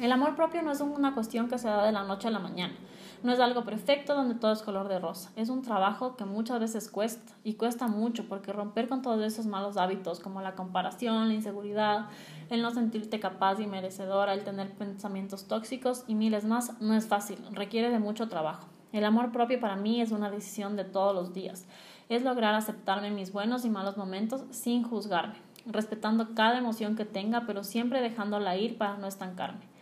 El 0.00 0.10
amor 0.10 0.34
propio 0.34 0.60
no 0.62 0.72
es 0.72 0.80
una 0.80 1.14
cuestión 1.14 1.48
que 1.48 1.56
se 1.56 1.68
da 1.68 1.86
de 1.86 1.92
la 1.92 2.02
noche 2.02 2.26
a 2.26 2.32
la 2.32 2.40
mañana, 2.40 2.74
No 3.22 3.32
es 3.32 3.38
algo 3.38 3.64
perfecto 3.64 4.16
donde 4.16 4.34
todo 4.34 4.52
es 4.52 4.60
color 4.60 4.88
de 4.88 4.98
rosa. 4.98 5.30
Es 5.36 5.50
un 5.50 5.62
trabajo 5.62 6.16
que 6.16 6.24
muchas 6.24 6.58
veces 6.58 6.90
cuesta 6.90 7.32
y 7.44 7.54
cuesta 7.54 7.86
mucho 7.86 8.26
porque 8.28 8.52
romper 8.52 8.88
con 8.88 9.02
todos 9.02 9.22
esos 9.22 9.46
malos 9.46 9.76
hábitos 9.76 10.18
como 10.18 10.40
la 10.40 10.56
comparación, 10.56 11.28
la 11.28 11.34
inseguridad, 11.34 12.06
el 12.50 12.60
no 12.60 12.72
sentirte 12.72 13.20
capaz 13.20 13.60
y 13.60 13.68
merecedora, 13.68 14.34
el 14.34 14.42
tener 14.42 14.72
pensamientos 14.72 15.46
tóxicos 15.46 16.02
y 16.08 16.16
miles 16.16 16.44
más 16.44 16.80
no 16.80 16.94
es 16.96 17.06
fácil, 17.06 17.38
requiere 17.52 17.90
de 17.90 18.00
mucho 18.00 18.28
trabajo. 18.28 18.66
El 18.92 19.04
amor 19.04 19.30
propio 19.30 19.60
para 19.60 19.76
mí 19.76 20.00
es 20.00 20.10
una 20.10 20.28
decisión 20.28 20.74
de 20.74 20.84
todos 20.84 21.14
los 21.14 21.32
días. 21.32 21.66
Es 22.08 22.24
lograr 22.24 22.56
aceptarme 22.56 23.12
mis 23.12 23.32
buenos 23.32 23.64
y 23.64 23.70
malos 23.70 23.96
momentos 23.96 24.42
sin 24.50 24.82
juzgarme, 24.82 25.36
respetando 25.66 26.34
cada 26.34 26.58
emoción 26.58 26.96
que 26.96 27.04
tenga, 27.04 27.44
pero 27.46 27.62
siempre 27.62 28.02
dejándola 28.02 28.56
ir 28.56 28.76
para 28.76 28.96
no 28.96 29.06
estancarme 29.06 29.72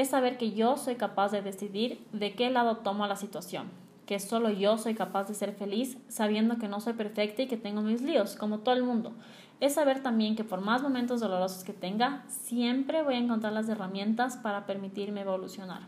es 0.00 0.08
saber 0.08 0.38
que 0.38 0.52
yo 0.52 0.76
soy 0.76 0.96
capaz 0.96 1.30
de 1.30 1.42
decidir 1.42 2.04
de 2.12 2.34
qué 2.34 2.50
lado 2.50 2.78
tomo 2.78 3.06
la 3.06 3.16
situación, 3.16 3.68
que 4.06 4.18
solo 4.18 4.50
yo 4.50 4.78
soy 4.78 4.94
capaz 4.94 5.28
de 5.28 5.34
ser 5.34 5.52
feliz 5.52 5.98
sabiendo 6.08 6.58
que 6.58 6.68
no 6.68 6.80
soy 6.80 6.94
perfecta 6.94 7.42
y 7.42 7.48
que 7.48 7.56
tengo 7.56 7.82
mis 7.82 8.02
líos, 8.02 8.36
como 8.36 8.60
todo 8.60 8.74
el 8.74 8.82
mundo. 8.82 9.12
Es 9.60 9.74
saber 9.74 10.02
también 10.02 10.36
que 10.36 10.44
por 10.44 10.62
más 10.62 10.82
momentos 10.82 11.20
dolorosos 11.20 11.64
que 11.64 11.74
tenga, 11.74 12.24
siempre 12.28 13.02
voy 13.02 13.14
a 13.14 13.18
encontrar 13.18 13.52
las 13.52 13.68
herramientas 13.68 14.38
para 14.38 14.64
permitirme 14.64 15.20
evolucionar. 15.20 15.82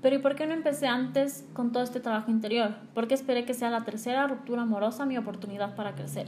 Pero 0.00 0.16
¿y 0.16 0.18
por 0.18 0.34
qué 0.34 0.46
no 0.46 0.54
empecé 0.54 0.86
antes 0.88 1.46
con 1.52 1.72
todo 1.72 1.82
este 1.82 2.00
trabajo 2.00 2.30
interior? 2.30 2.74
¿Por 2.94 3.06
qué 3.06 3.14
esperé 3.14 3.44
que 3.44 3.54
sea 3.54 3.70
la 3.70 3.84
tercera 3.84 4.26
ruptura 4.26 4.62
amorosa 4.62 5.06
mi 5.06 5.18
oportunidad 5.18 5.76
para 5.76 5.94
crecer? 5.94 6.26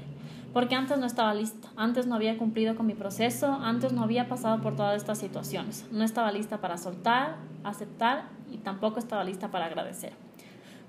Porque 0.54 0.76
antes 0.76 0.98
no 0.98 1.04
estaba 1.04 1.34
lista, 1.34 1.68
antes 1.76 2.06
no 2.06 2.14
había 2.14 2.38
cumplido 2.38 2.76
con 2.76 2.86
mi 2.86 2.94
proceso, 2.94 3.52
antes 3.52 3.92
no 3.92 4.04
había 4.04 4.28
pasado 4.28 4.62
por 4.62 4.76
todas 4.76 4.96
estas 4.96 5.18
situaciones. 5.18 5.84
No 5.90 6.04
estaba 6.04 6.30
lista 6.30 6.58
para 6.62 6.78
soltar, 6.78 7.36
aceptar 7.64 8.28
y 8.50 8.58
tampoco 8.58 9.00
estaba 9.00 9.24
lista 9.24 9.50
para 9.50 9.66
agradecer. 9.66 10.12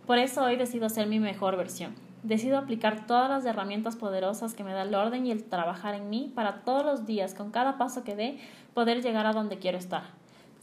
Por 0.05 0.19
eso 0.19 0.43
hoy 0.43 0.55
decido 0.55 0.88
ser 0.88 1.07
mi 1.07 1.19
mejor 1.19 1.57
versión. 1.57 1.95
Decido 2.22 2.60
aplicar 2.60 3.07
todas 3.07 3.27
las 3.27 3.43
herramientas 3.43 3.95
poderosas 3.95 4.53
que 4.53 4.63
me 4.63 4.72
da 4.72 4.84
el 4.84 4.93
orden 4.93 5.25
y 5.25 5.31
el 5.31 5.43
trabajar 5.43 5.95
en 5.95 6.12
mí 6.12 6.31
para 6.36 6.62
todos 6.62 6.86
los 6.86 7.07
días, 7.07 7.34
con 7.34 7.50
cada 7.50 7.79
paso 7.79 8.03
que 8.03 8.15
dé, 8.15 8.39
poder 8.75 9.01
llegar 9.01 9.25
a 9.25 9.34
donde 9.34 9.57
quiero 9.57 9.79
estar 9.79 10.03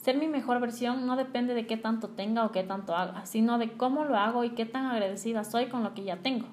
ser 0.03 0.17
mi 0.17 0.27
mejor 0.27 0.59
versión 0.59 1.07
no 1.07 1.15
depende 1.15 1.55
de 1.55 1.65
qué 1.65 1.77
tanto 1.77 2.09
tenga 2.09 2.45
o 2.45 2.51
qué 2.51 2.65
tanto 2.65 2.97
haga, 2.97 3.25
sino 3.25 3.59
de 3.59 3.71
cómo 3.73 4.05
lo 4.05 4.17
hago 4.17 4.43
y 4.43 4.51
qué 4.51 4.67
tan 4.67 4.87
agradecida 4.87 5.45
soy 5.45 5.67
con 5.67 5.85
lo 5.85 5.95
que 5.95 6.03
ya 6.03 6.17
tengo. 6.17 6.47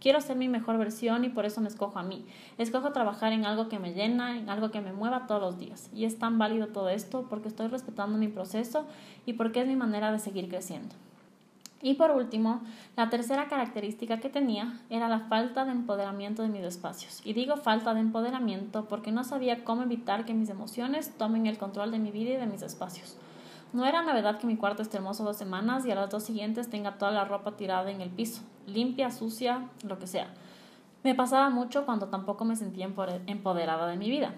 Quiero 0.00 0.20
ser 0.20 0.36
mi 0.36 0.48
mejor 0.48 0.76
versión 0.76 1.24
y 1.24 1.28
por 1.28 1.46
eso 1.46 1.60
me 1.60 1.68
escojo 1.68 1.98
a 1.98 2.02
mí. 2.02 2.26
Escojo 2.58 2.92
trabajar 2.92 3.32
en 3.32 3.46
algo 3.46 3.68
que 3.68 3.78
me 3.78 3.94
llena, 3.94 4.36
en 4.36 4.50
algo 4.50 4.70
que 4.70 4.80
me 4.80 4.92
mueva 4.92 5.26
todos 5.26 5.40
los 5.40 5.58
días. 5.58 5.90
Y 5.94 6.04
es 6.04 6.18
tan 6.18 6.38
válido 6.38 6.68
todo 6.68 6.90
esto 6.90 7.26
porque 7.28 7.48
estoy 7.48 7.68
respetando 7.68 8.18
mi 8.18 8.28
proceso 8.28 8.86
y 9.24 9.34
porque 9.34 9.62
es 9.62 9.66
mi 9.66 9.76
manera 9.76 10.12
de 10.12 10.18
seguir 10.18 10.48
creciendo. 10.48 10.94
Y 11.84 11.94
por 11.94 12.10
último, 12.12 12.62
la 12.96 13.10
tercera 13.10 13.46
característica 13.46 14.18
que 14.18 14.30
tenía 14.30 14.80
era 14.88 15.06
la 15.06 15.20
falta 15.20 15.66
de 15.66 15.72
empoderamiento 15.72 16.42
de 16.42 16.48
mis 16.48 16.62
espacios. 16.62 17.20
Y 17.24 17.34
digo 17.34 17.58
falta 17.58 17.92
de 17.92 18.00
empoderamiento 18.00 18.86
porque 18.86 19.12
no 19.12 19.22
sabía 19.22 19.64
cómo 19.64 19.82
evitar 19.82 20.24
que 20.24 20.32
mis 20.32 20.48
emociones 20.48 21.12
tomen 21.18 21.46
el 21.46 21.58
control 21.58 21.90
de 21.90 21.98
mi 21.98 22.10
vida 22.10 22.30
y 22.30 22.36
de 22.36 22.46
mis 22.46 22.62
espacios. 22.62 23.18
No 23.74 23.84
era 23.84 24.00
novedad 24.00 24.38
que 24.38 24.46
mi 24.46 24.56
cuarto 24.56 24.80
esté 24.80 24.96
hermoso 24.96 25.24
dos 25.24 25.36
semanas 25.36 25.84
y 25.84 25.90
a 25.90 25.94
las 25.94 26.08
dos 26.08 26.22
siguientes 26.22 26.70
tenga 26.70 26.96
toda 26.96 27.10
la 27.10 27.26
ropa 27.26 27.52
tirada 27.52 27.90
en 27.90 28.00
el 28.00 28.08
piso, 28.08 28.40
limpia, 28.66 29.10
sucia, 29.10 29.68
lo 29.82 29.98
que 29.98 30.06
sea. 30.06 30.28
Me 31.02 31.14
pasaba 31.14 31.50
mucho 31.50 31.84
cuando 31.84 32.08
tampoco 32.08 32.44
me 32.44 32.56
sentía 32.56 32.88
empoderada 33.26 33.86
de 33.86 33.96
mi 33.96 34.08
vida. 34.08 34.34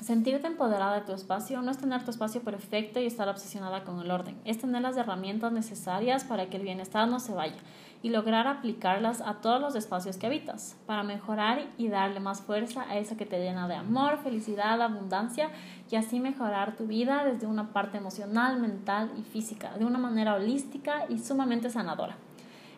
Sentirte 0.00 0.46
empoderada 0.46 1.00
de 1.00 1.06
tu 1.06 1.12
espacio 1.12 1.62
no 1.62 1.70
es 1.70 1.78
tener 1.78 2.04
tu 2.04 2.10
espacio 2.10 2.42
perfecto 2.42 3.00
y 3.00 3.06
estar 3.06 3.28
obsesionada 3.28 3.82
con 3.82 3.98
el 4.00 4.10
orden, 4.10 4.38
es 4.44 4.58
tener 4.58 4.82
las 4.82 4.96
herramientas 4.96 5.52
necesarias 5.52 6.22
para 6.22 6.46
que 6.46 6.58
el 6.58 6.64
bienestar 6.64 7.08
no 7.08 7.18
se 7.18 7.32
vaya 7.32 7.56
y 8.02 8.10
lograr 8.10 8.46
aplicarlas 8.46 9.22
a 9.22 9.34
todos 9.40 9.60
los 9.60 9.74
espacios 9.74 10.18
que 10.18 10.26
habitas, 10.26 10.76
para 10.86 11.02
mejorar 11.02 11.66
y 11.78 11.88
darle 11.88 12.20
más 12.20 12.42
fuerza 12.42 12.82
a 12.88 12.98
eso 12.98 13.16
que 13.16 13.26
te 13.26 13.38
llena 13.38 13.68
de 13.68 13.74
amor, 13.74 14.18
felicidad, 14.18 14.80
abundancia 14.80 15.50
y 15.90 15.96
así 15.96 16.20
mejorar 16.20 16.76
tu 16.76 16.86
vida 16.86 17.24
desde 17.24 17.46
una 17.46 17.72
parte 17.72 17.96
emocional, 17.96 18.60
mental 18.60 19.10
y 19.18 19.22
física, 19.22 19.76
de 19.78 19.86
una 19.86 19.98
manera 19.98 20.34
holística 20.34 21.06
y 21.08 21.18
sumamente 21.18 21.70
sanadora. 21.70 22.16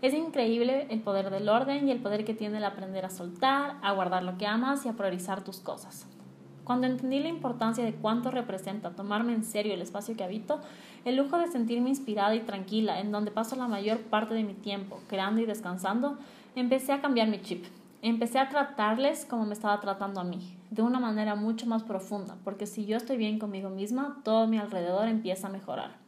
Es 0.01 0.15
increíble 0.15 0.87
el 0.91 1.01
poder 1.01 1.31
del 1.31 1.49
orden 1.49 1.89
y 1.89 1.91
el 1.91 1.99
poder 1.99 2.25
que 2.25 2.33
tiene 2.33 2.59
el 2.59 2.65
aprender 2.65 3.05
a 3.05 3.11
soltar, 3.11 3.79
a 3.83 3.93
guardar 3.93 4.23
lo 4.23 4.39
que 4.39 4.47
amas 4.47 4.87
y 4.87 4.89
a 4.89 4.93
priorizar 4.93 5.43
tus 5.43 5.59
cosas. 5.59 6.07
Cuando 6.63 6.87
entendí 6.87 7.19
la 7.19 7.29
importancia 7.29 7.85
de 7.85 7.95
cuánto 7.95 8.31
representa 8.31 8.91
tomarme 8.91 9.33
en 9.33 9.43
serio 9.43 9.75
el 9.75 9.83
espacio 9.83 10.17
que 10.17 10.23
habito, 10.23 10.61
el 11.05 11.17
lujo 11.17 11.39
de 11.39 11.49
sentirme 11.49 11.89
inspirada 11.89 12.35
y 12.37 12.41
tranquila, 12.41 13.01
en 13.01 13.11
donde 13.11 13.33
paso 13.33 13.57
la 13.57 13.67
mayor 13.67 13.99
parte 14.03 14.35
de 14.35 14.45
mi 14.45 14.55
tiempo, 14.55 15.01
creando 15.09 15.41
y 15.41 15.47
descansando, 15.47 16.19
empecé 16.55 16.93
a 16.93 17.01
cambiar 17.01 17.27
mi 17.29 17.41
chip. 17.41 17.65
Empecé 18.01 18.39
a 18.39 18.51
tratarles 18.51 19.25
como 19.25 19.47
me 19.47 19.55
estaba 19.55 19.81
tratando 19.81 20.21
a 20.21 20.25
mí, 20.25 20.57
de 20.71 20.83
una 20.83 21.01
manera 21.01 21.35
mucho 21.35 21.67
más 21.67 21.83
profunda, 21.83 22.37
porque 22.45 22.67
si 22.67 22.87
yo 22.87 22.97
estoy 22.97 23.17
bien 23.17 23.41
conmigo 23.41 23.71
misma, 23.71 24.21
todo 24.23 24.47
mi 24.47 24.59
alrededor 24.59 25.09
empieza 25.09 25.49
a 25.49 25.51
mejorar. 25.51 26.08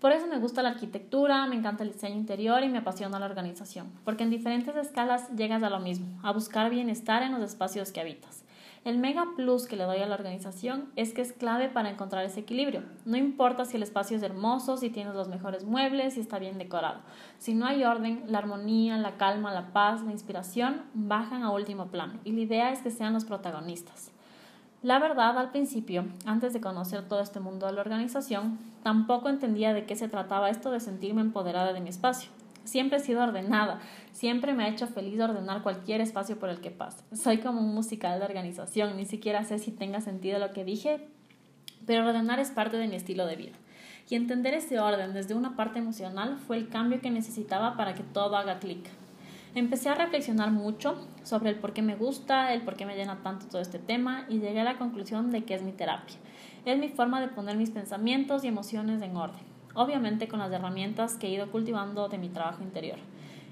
Por 0.00 0.12
eso 0.12 0.26
me 0.26 0.38
gusta 0.38 0.62
la 0.62 0.70
arquitectura, 0.70 1.46
me 1.46 1.56
encanta 1.56 1.84
el 1.84 1.92
diseño 1.92 2.16
interior 2.16 2.62
y 2.62 2.70
me 2.70 2.78
apasiona 2.78 3.18
la 3.18 3.26
organización, 3.26 3.92
porque 4.02 4.22
en 4.22 4.30
diferentes 4.30 4.74
escalas 4.74 5.28
llegas 5.36 5.62
a 5.62 5.68
lo 5.68 5.78
mismo, 5.78 6.06
a 6.22 6.32
buscar 6.32 6.70
bienestar 6.70 7.22
en 7.22 7.32
los 7.32 7.42
espacios 7.42 7.92
que 7.92 8.00
habitas. 8.00 8.42
El 8.82 8.96
mega 8.96 9.26
plus 9.36 9.66
que 9.66 9.76
le 9.76 9.84
doy 9.84 9.98
a 9.98 10.06
la 10.06 10.14
organización 10.14 10.88
es 10.96 11.12
que 11.12 11.20
es 11.20 11.34
clave 11.34 11.68
para 11.68 11.90
encontrar 11.90 12.24
ese 12.24 12.40
equilibrio. 12.40 12.82
No 13.04 13.18
importa 13.18 13.66
si 13.66 13.76
el 13.76 13.82
espacio 13.82 14.16
es 14.16 14.22
hermoso, 14.22 14.78
si 14.78 14.88
tienes 14.88 15.14
los 15.14 15.28
mejores 15.28 15.64
muebles, 15.64 16.14
si 16.14 16.20
está 16.20 16.38
bien 16.38 16.56
decorado. 16.56 17.00
Si 17.36 17.52
no 17.52 17.66
hay 17.66 17.84
orden, 17.84 18.22
la 18.26 18.38
armonía, 18.38 18.96
la 18.96 19.18
calma, 19.18 19.52
la 19.52 19.74
paz, 19.74 20.00
la 20.02 20.12
inspiración 20.12 20.80
bajan 20.94 21.42
a 21.42 21.50
último 21.50 21.88
plano 21.88 22.14
y 22.24 22.32
la 22.32 22.40
idea 22.40 22.72
es 22.72 22.80
que 22.80 22.90
sean 22.90 23.12
los 23.12 23.26
protagonistas. 23.26 24.12
La 24.82 24.98
verdad, 24.98 25.36
al 25.36 25.50
principio, 25.50 26.06
antes 26.24 26.54
de 26.54 26.62
conocer 26.62 27.06
todo 27.06 27.20
este 27.20 27.38
mundo 27.38 27.66
de 27.66 27.72
la 27.74 27.82
organización, 27.82 28.58
tampoco 28.82 29.28
entendía 29.28 29.74
de 29.74 29.84
qué 29.84 29.94
se 29.94 30.08
trataba 30.08 30.48
esto 30.48 30.70
de 30.70 30.80
sentirme 30.80 31.20
empoderada 31.20 31.74
de 31.74 31.82
mi 31.82 31.90
espacio. 31.90 32.30
Siempre 32.64 32.96
he 32.96 33.00
sido 33.00 33.22
ordenada, 33.22 33.80
siempre 34.12 34.54
me 34.54 34.64
ha 34.64 34.68
hecho 34.68 34.86
feliz 34.86 35.20
ordenar 35.20 35.62
cualquier 35.62 36.00
espacio 36.00 36.38
por 36.38 36.48
el 36.48 36.62
que 36.62 36.70
pase. 36.70 37.04
Soy 37.14 37.38
como 37.38 37.60
un 37.60 37.74
musical 37.74 38.18
de 38.20 38.24
organización, 38.24 38.96
ni 38.96 39.04
siquiera 39.04 39.44
sé 39.44 39.58
si 39.58 39.70
tenga 39.70 40.00
sentido 40.00 40.38
lo 40.38 40.54
que 40.54 40.64
dije, 40.64 41.06
pero 41.84 42.06
ordenar 42.06 42.40
es 42.40 42.50
parte 42.50 42.78
de 42.78 42.88
mi 42.88 42.96
estilo 42.96 43.26
de 43.26 43.36
vida. 43.36 43.56
Y 44.08 44.14
entender 44.14 44.54
ese 44.54 44.80
orden 44.80 45.12
desde 45.12 45.34
una 45.34 45.56
parte 45.56 45.78
emocional 45.78 46.38
fue 46.38 46.56
el 46.56 46.70
cambio 46.70 47.02
que 47.02 47.10
necesitaba 47.10 47.76
para 47.76 47.94
que 47.94 48.02
todo 48.02 48.34
haga 48.34 48.58
clic. 48.58 48.88
Empecé 49.54 49.88
a 49.88 49.94
reflexionar 49.94 50.50
mucho 50.50 50.96
sobre 51.22 51.50
el 51.50 51.56
por 51.56 51.72
qué 51.72 51.82
me 51.82 51.96
gusta, 51.96 52.52
el 52.54 52.62
por 52.62 52.76
qué 52.76 52.86
me 52.86 52.96
llena 52.96 53.22
tanto 53.22 53.46
todo 53.46 53.60
este 53.60 53.78
tema 53.78 54.26
y 54.28 54.38
llegué 54.38 54.60
a 54.60 54.64
la 54.64 54.78
conclusión 54.78 55.30
de 55.30 55.44
que 55.44 55.54
es 55.54 55.62
mi 55.62 55.72
terapia. 55.72 56.16
Es 56.64 56.78
mi 56.78 56.88
forma 56.88 57.20
de 57.20 57.28
poner 57.28 57.56
mis 57.56 57.70
pensamientos 57.70 58.44
y 58.44 58.48
emociones 58.48 59.02
en 59.02 59.16
orden 59.16 59.50
obviamente 59.74 60.28
con 60.28 60.38
las 60.38 60.52
herramientas 60.52 61.16
que 61.16 61.28
he 61.28 61.30
ido 61.30 61.50
cultivando 61.50 62.08
de 62.08 62.18
mi 62.18 62.28
trabajo 62.28 62.62
interior. 62.62 62.98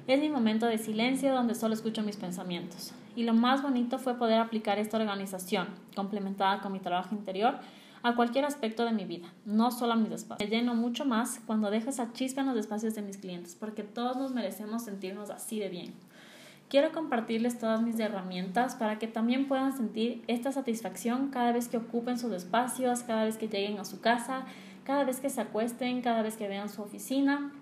Es 0.06 0.20
mi 0.20 0.30
momento 0.30 0.66
de 0.66 0.78
silencio 0.78 1.34
donde 1.34 1.54
solo 1.54 1.74
escucho 1.74 2.02
mis 2.02 2.16
pensamientos. 2.16 2.92
Y 3.14 3.24
lo 3.24 3.34
más 3.34 3.62
bonito 3.62 3.98
fue 3.98 4.14
poder 4.14 4.38
aplicar 4.38 4.78
esta 4.78 4.96
organización, 4.96 5.68
complementada 5.94 6.60
con 6.60 6.72
mi 6.72 6.78
trabajo 6.78 7.14
interior, 7.14 7.56
a 8.02 8.14
cualquier 8.14 8.44
aspecto 8.44 8.84
de 8.84 8.92
mi 8.92 9.04
vida, 9.04 9.28
no 9.44 9.70
solo 9.70 9.92
a 9.92 9.96
mis 9.96 10.12
espacios. 10.12 10.48
Me 10.48 10.56
lleno 10.56 10.74
mucho 10.74 11.04
más 11.04 11.40
cuando 11.46 11.70
dejo 11.70 11.90
esa 11.90 12.12
chispa 12.12 12.40
en 12.40 12.48
los 12.48 12.56
espacios 12.56 12.94
de 12.94 13.02
mis 13.02 13.16
clientes, 13.16 13.56
porque 13.58 13.82
todos 13.82 14.16
nos 14.16 14.32
merecemos 14.32 14.84
sentirnos 14.84 15.30
así 15.30 15.58
de 15.58 15.68
bien. 15.68 15.94
Quiero 16.68 16.92
compartirles 16.92 17.58
todas 17.58 17.80
mis 17.80 17.98
herramientas 17.98 18.74
para 18.74 18.98
que 18.98 19.06
también 19.06 19.48
puedan 19.48 19.74
sentir 19.74 20.22
esta 20.26 20.52
satisfacción 20.52 21.28
cada 21.28 21.52
vez 21.52 21.68
que 21.68 21.78
ocupen 21.78 22.18
sus 22.18 22.32
espacios, 22.32 23.00
cada 23.00 23.24
vez 23.24 23.38
que 23.38 23.48
lleguen 23.48 23.78
a 23.78 23.84
su 23.84 24.00
casa 24.00 24.44
cada 24.88 25.04
vez 25.04 25.20
que 25.20 25.28
se 25.28 25.42
acuesten, 25.42 26.00
cada 26.00 26.22
vez 26.22 26.38
que 26.38 26.48
vean 26.48 26.70
su 26.70 26.80
oficina. 26.80 27.52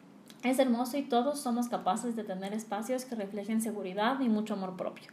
Es 0.45 0.61
hermoso 0.61 0.97
y 0.97 1.03
todos 1.03 1.41
somos 1.41 1.69
capaces 1.69 2.15
de 2.15 2.23
tener 2.23 2.55
espacios 2.55 3.05
que 3.05 3.17
reflejen 3.17 3.61
seguridad 3.61 4.21
y 4.21 4.29
mucho 4.29 4.55
amor 4.55 4.77
propio. 4.77 5.11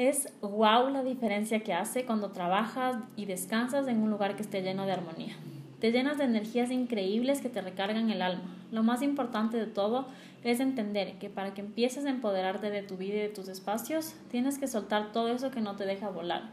Es 0.00 0.32
wow 0.40 0.88
la 0.88 1.04
diferencia 1.04 1.60
que 1.60 1.74
hace 1.74 2.06
cuando 2.06 2.30
trabajas 2.30 2.96
y 3.16 3.26
descansas 3.26 3.86
en 3.86 4.00
un 4.00 4.08
lugar 4.08 4.34
que 4.34 4.40
esté 4.40 4.62
lleno 4.62 4.86
de 4.86 4.92
armonía. 4.92 5.36
Te 5.78 5.92
llenas 5.92 6.16
de 6.16 6.24
energías 6.24 6.70
increíbles 6.70 7.42
que 7.42 7.50
te 7.50 7.60
recargan 7.60 8.08
el 8.08 8.22
alma. 8.22 8.56
Lo 8.72 8.82
más 8.82 9.02
importante 9.02 9.58
de 9.58 9.66
todo 9.66 10.06
es 10.42 10.58
entender 10.58 11.18
que 11.18 11.28
para 11.28 11.52
que 11.52 11.60
empieces 11.60 12.06
a 12.06 12.08
empoderarte 12.08 12.70
de 12.70 12.82
tu 12.82 12.96
vida 12.96 13.16
y 13.16 13.20
de 13.20 13.28
tus 13.28 13.48
espacios, 13.48 14.14
tienes 14.30 14.58
que 14.58 14.68
soltar 14.68 15.12
todo 15.12 15.28
eso 15.28 15.50
que 15.50 15.60
no 15.60 15.76
te 15.76 15.84
deja 15.84 16.08
volar, 16.08 16.44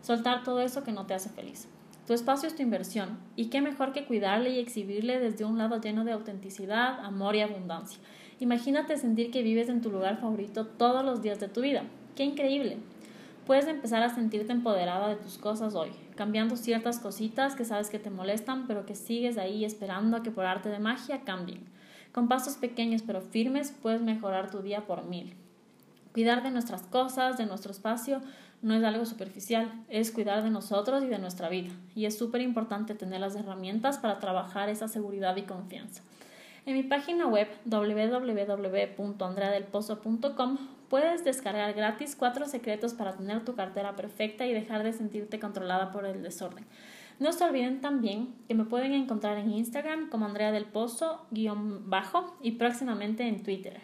soltar 0.00 0.42
todo 0.42 0.62
eso 0.62 0.82
que 0.82 0.92
no 0.92 1.04
te 1.04 1.12
hace 1.12 1.28
feliz. 1.28 1.68
Tu 2.06 2.14
espacio 2.14 2.48
es 2.48 2.56
tu 2.56 2.62
inversión 2.62 3.18
y 3.36 3.50
qué 3.50 3.60
mejor 3.60 3.92
que 3.92 4.06
cuidarle 4.06 4.48
y 4.48 4.60
exhibirle 4.60 5.20
desde 5.20 5.44
un 5.44 5.58
lado 5.58 5.78
lleno 5.78 6.06
de 6.06 6.12
autenticidad, 6.12 7.00
amor 7.04 7.36
y 7.36 7.42
abundancia. 7.42 8.00
Imagínate 8.40 8.96
sentir 8.96 9.30
que 9.30 9.42
vives 9.42 9.68
en 9.68 9.80
tu 9.80 9.90
lugar 9.90 10.20
favorito 10.20 10.66
todos 10.66 11.04
los 11.04 11.22
días 11.22 11.38
de 11.38 11.48
tu 11.48 11.60
vida. 11.60 11.84
¡Qué 12.16 12.24
increíble! 12.24 12.78
Puedes 13.46 13.66
empezar 13.66 14.02
a 14.02 14.14
sentirte 14.14 14.52
empoderada 14.52 15.08
de 15.08 15.16
tus 15.16 15.38
cosas 15.38 15.74
hoy, 15.74 15.90
cambiando 16.16 16.56
ciertas 16.56 16.98
cositas 16.98 17.54
que 17.54 17.64
sabes 17.64 17.90
que 17.90 17.98
te 17.98 18.10
molestan, 18.10 18.66
pero 18.66 18.86
que 18.86 18.94
sigues 18.94 19.36
ahí 19.36 19.64
esperando 19.64 20.16
a 20.16 20.22
que 20.22 20.30
por 20.30 20.46
arte 20.46 20.70
de 20.70 20.78
magia 20.78 21.20
cambien. 21.24 21.60
Con 22.12 22.26
pasos 22.26 22.54
pequeños 22.54 23.02
pero 23.02 23.20
firmes 23.20 23.72
puedes 23.82 24.00
mejorar 24.00 24.50
tu 24.50 24.62
día 24.62 24.86
por 24.86 25.04
mil. 25.04 25.34
Cuidar 26.12 26.42
de 26.42 26.50
nuestras 26.50 26.82
cosas, 26.82 27.36
de 27.36 27.46
nuestro 27.46 27.70
espacio, 27.70 28.20
no 28.62 28.74
es 28.74 28.82
algo 28.82 29.04
superficial, 29.04 29.70
es 29.88 30.10
cuidar 30.10 30.42
de 30.42 30.50
nosotros 30.50 31.04
y 31.04 31.08
de 31.08 31.18
nuestra 31.18 31.48
vida. 31.50 31.70
Y 31.94 32.06
es 32.06 32.16
súper 32.16 32.40
importante 32.40 32.94
tener 32.94 33.20
las 33.20 33.36
herramientas 33.36 33.98
para 33.98 34.20
trabajar 34.20 34.70
esa 34.70 34.88
seguridad 34.88 35.36
y 35.36 35.42
confianza. 35.42 36.02
En 36.66 36.74
mi 36.74 36.82
página 36.82 37.26
web 37.26 37.48
www.andreadelpozo.com 37.66 40.58
puedes 40.88 41.22
descargar 41.24 41.74
gratis 41.74 42.16
cuatro 42.16 42.46
secretos 42.46 42.94
para 42.94 43.16
tener 43.16 43.44
tu 43.44 43.54
cartera 43.54 43.94
perfecta 43.96 44.46
y 44.46 44.54
dejar 44.54 44.82
de 44.82 44.94
sentirte 44.94 45.38
controlada 45.38 45.92
por 45.92 46.06
el 46.06 46.22
desorden. 46.22 46.64
No 47.18 47.32
se 47.32 47.44
olviden 47.44 47.80
también 47.80 48.34
que 48.48 48.54
me 48.54 48.64
pueden 48.64 48.92
encontrar 48.92 49.38
en 49.38 49.50
Instagram 49.50 50.08
como 50.08 50.26
Andrea 50.26 50.52
del 50.52 50.64
Pozo-bajo 50.64 52.36
y 52.42 52.52
próximamente 52.52 53.28
en 53.28 53.42
Twitter. 53.42 53.80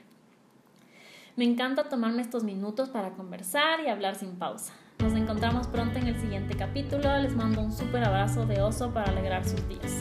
Me 1.36 1.44
encanta 1.44 1.84
tomarme 1.84 2.22
estos 2.22 2.44
minutos 2.44 2.88
para 2.88 3.10
conversar 3.10 3.80
y 3.80 3.88
hablar 3.88 4.16
sin 4.16 4.36
pausa. 4.36 4.72
Nos 4.98 5.14
encontramos 5.14 5.66
pronto 5.68 5.98
en 5.98 6.08
el 6.08 6.20
siguiente 6.20 6.56
capítulo. 6.56 7.16
Les 7.18 7.34
mando 7.34 7.62
un 7.62 7.72
súper 7.72 8.04
abrazo 8.04 8.46
de 8.46 8.60
oso 8.60 8.92
para 8.92 9.10
alegrar 9.10 9.44
sus 9.44 9.66
días. 9.68 10.00